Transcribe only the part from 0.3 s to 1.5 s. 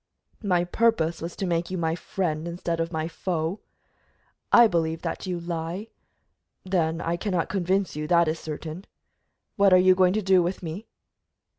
"My purpose was to